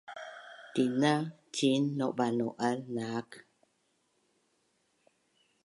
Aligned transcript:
tina 0.73 1.13
ciin 1.55 1.83
nauba’nau’az 1.97 2.79
naak 2.95 3.29